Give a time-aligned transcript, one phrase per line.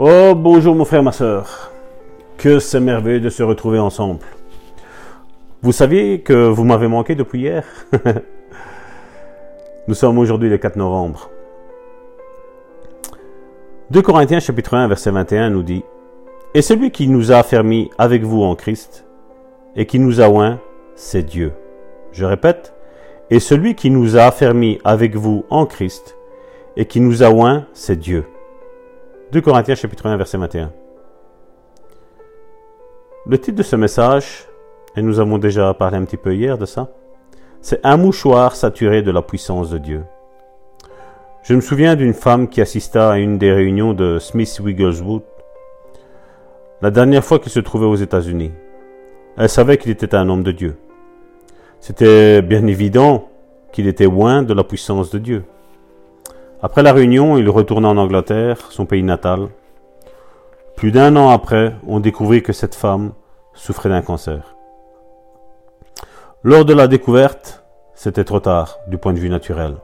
[0.00, 1.72] Oh, bonjour mon frère, ma soeur.
[2.36, 4.20] Que c'est merveilleux de se retrouver ensemble.
[5.60, 7.64] Vous saviez que vous m'avez manqué depuis hier?
[9.88, 11.30] Nous sommes aujourd'hui le 4 novembre.
[13.90, 15.82] 2 Corinthiens chapitre 1 verset 21 nous dit
[16.54, 19.04] Et celui qui nous a affermis avec vous en Christ
[19.74, 20.60] et qui nous a oint,
[20.94, 21.54] c'est Dieu.
[22.12, 22.72] Je répète,
[23.30, 26.16] et celui qui nous a affermis avec vous en Christ
[26.76, 28.26] et qui nous a oint, c'est Dieu.
[29.30, 30.72] 2 Corinthiens chapitre 1 verset 21.
[33.26, 34.46] Le titre de ce message,
[34.96, 36.88] et nous avons déjà parlé un petit peu hier de ça,
[37.60, 40.04] c'est un mouchoir saturé de la puissance de Dieu.
[41.42, 45.22] Je me souviens d'une femme qui assista à une des réunions de Smith Wiggleswood
[46.80, 48.52] la dernière fois qu'il se trouvait aux États-Unis.
[49.36, 50.78] Elle savait qu'il était un homme de Dieu.
[51.80, 53.28] C'était bien évident
[53.72, 55.44] qu'il était loin de la puissance de Dieu.
[56.60, 59.46] Après la réunion, il retourna en Angleterre, son pays natal.
[60.74, 63.12] Plus d'un an après, on découvrit que cette femme
[63.54, 64.56] souffrait d'un cancer.
[66.42, 67.62] Lors de la découverte,
[67.94, 69.76] c'était trop tard du point de vue naturel.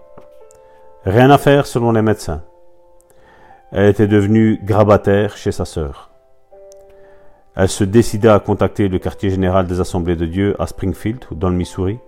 [1.04, 2.42] Rien à faire selon les médecins.
[3.70, 6.10] Elle était devenue grabataire chez sa sœur.
[7.54, 11.50] Elle se décida à contacter le quartier général des Assemblées de Dieu à Springfield, dans
[11.50, 12.00] le Missouri,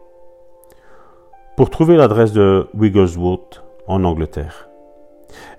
[1.56, 4.68] pour trouver l'adresse de Wigglesworth en Angleterre.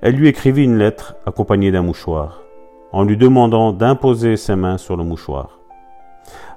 [0.02, 2.42] Elle lui écrivit une lettre accompagnée d'un mouchoir,
[2.92, 5.60] en lui demandant d'imposer ses mains sur le mouchoir.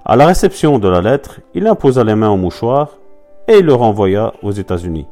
[0.05, 2.97] À la réception de la lettre, il imposa les mains au mouchoir
[3.47, 5.07] et le renvoya aux États-Unis.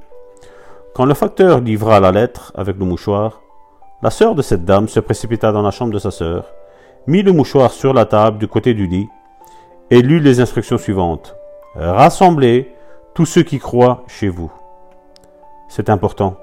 [0.94, 3.40] Quand le facteur livra la lettre avec le mouchoir,
[4.02, 6.52] la sœur de cette dame se précipita dans la chambre de sa sœur
[7.06, 9.08] mit le mouchoir sur la table du côté du lit
[9.90, 11.34] et lut les instructions suivantes.
[11.74, 12.74] Rassemblez
[13.14, 14.52] tous ceux qui croient chez vous.
[15.68, 16.36] C'est important.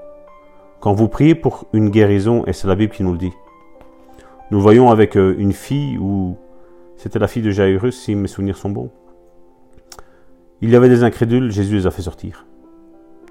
[0.86, 3.32] Quand vous priez pour une guérison, et c'est la Bible qui nous le dit,
[4.52, 6.36] nous voyons avec euh, une fille où
[6.96, 8.90] c'était la fille de Jairus, si mes souvenirs sont bons.
[10.60, 12.46] Il y avait des incrédules, Jésus les a fait sortir.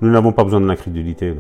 [0.02, 1.34] Nous n'avons pas besoin de l'incrédulité.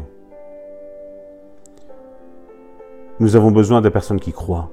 [3.19, 4.71] Nous avons besoin des personnes qui croient.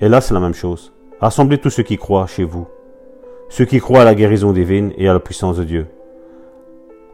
[0.00, 0.94] Et là, c'est la même chose.
[1.20, 2.66] Rassemblez tous ceux qui croient chez vous,
[3.50, 5.88] ceux qui croient à la guérison divine et à la puissance de Dieu.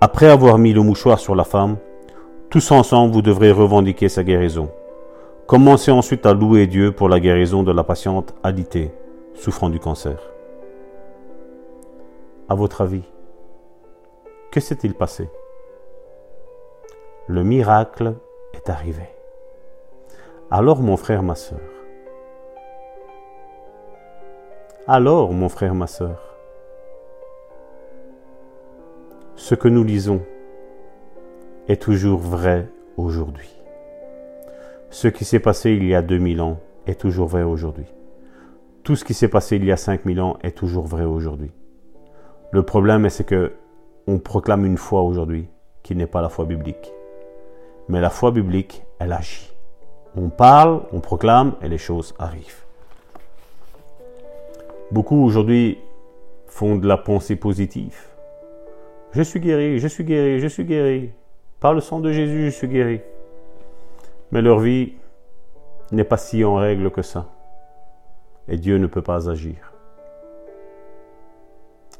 [0.00, 1.78] Après avoir mis le mouchoir sur la femme,
[2.54, 4.70] tous ensemble, vous devrez revendiquer sa guérison.
[5.48, 8.92] Commencez ensuite à louer Dieu pour la guérison de la patiente alitée,
[9.34, 10.20] souffrant du cancer.
[12.48, 13.03] À votre avis,
[14.53, 15.28] que s'est-il passé?
[17.26, 18.14] Le miracle
[18.53, 19.09] est arrivé.
[20.48, 21.59] Alors mon frère, ma soeur,
[24.87, 26.22] Alors, mon frère, ma sœur,
[29.34, 30.20] ce que nous lisons
[31.69, 33.48] est toujours vrai aujourd'hui.
[34.91, 37.86] Ce qui s'est passé il y a 2000 ans est toujours vrai aujourd'hui.
[38.82, 41.50] Tout ce qui s'est passé il y a 5000 ans est toujours vrai aujourd'hui.
[42.52, 43.52] Le problème, c'est que
[44.06, 45.48] on proclame une foi aujourd'hui
[45.82, 46.92] qui n'est pas la foi biblique.
[47.88, 49.50] Mais la foi biblique, elle agit.
[50.16, 52.62] On parle, on proclame et les choses arrivent.
[54.91, 55.78] Beaucoup aujourd'hui
[56.46, 57.98] font de la pensée positive.
[59.12, 61.10] Je suis guéri, je suis guéri, je suis guéri.
[61.60, 63.00] Par le sang de Jésus, je suis guéri.
[64.32, 64.94] Mais leur vie
[65.92, 67.26] n'est pas si en règle que ça.
[68.48, 69.72] Et Dieu ne peut pas agir.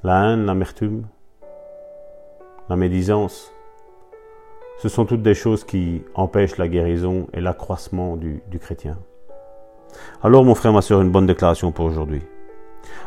[0.03, 1.06] La haine, l'amertume,
[2.69, 3.54] la médisance,
[4.78, 8.98] ce sont toutes des choses qui empêchent la guérison et l'accroissement du, chrétien.
[10.22, 12.22] Alors mon frère, ma soeur, une bonne déclaration pour aujourd'hui.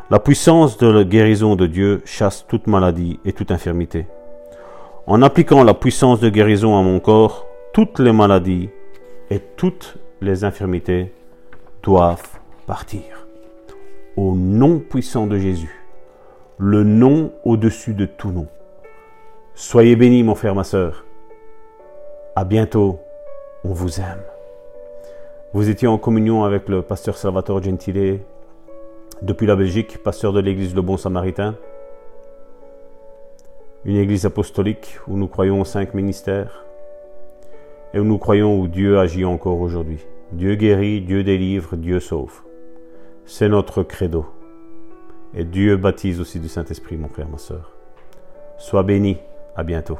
[0.10, 4.08] La puissance de la guérison de Dieu chasse toute maladie et toute infirmité.
[5.10, 8.70] En appliquant la puissance de guérison à mon corps, toutes les maladies
[9.30, 11.14] et toutes les infirmités
[11.82, 13.26] doivent partir.
[14.18, 15.82] Au nom puissant de Jésus,
[16.58, 18.48] le nom au-dessus de tout nom.
[19.56, 21.06] Soyez bénis, mon frère, ma soeur.
[22.36, 23.00] À bientôt.
[23.64, 24.24] On vous aime.
[25.54, 28.20] Vous étiez en communion avec le pasteur Salvatore Gentile
[29.22, 31.56] depuis la Belgique, pasteur de l'église Le Bon Samaritain,
[33.88, 36.66] une église apostolique où nous croyons aux cinq ministères
[37.94, 40.06] et où nous croyons où Dieu agit encore aujourd'hui.
[40.34, 42.42] Dieu guérit, Dieu délivre, Dieu sauve.
[43.26, 44.26] C'est notre credo.
[45.34, 47.72] Et Dieu baptise aussi du Saint-Esprit, mon frère, ma soeur.
[48.58, 49.18] Sois béni.
[49.56, 49.98] À bientôt.